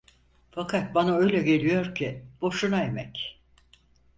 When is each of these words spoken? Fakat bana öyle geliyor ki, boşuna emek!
Fakat 0.51 0.95
bana 0.95 1.17
öyle 1.17 1.41
geliyor 1.41 1.95
ki, 1.95 2.25
boşuna 2.41 2.83
emek! 2.83 3.41